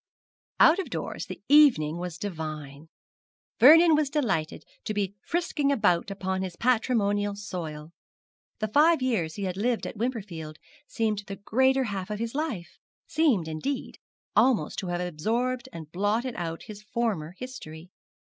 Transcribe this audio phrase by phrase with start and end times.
[0.59, 2.89] Out of doors the evening was divine.
[3.59, 7.91] Vernon was delighted to be frisking about upon his patrimonial soil.
[8.57, 12.79] The five years he had lived at Wimperfield seemed the greater half of his life
[13.05, 13.99] seemed, indeed,
[14.35, 17.91] almost to have absorbed and blotted out his former history.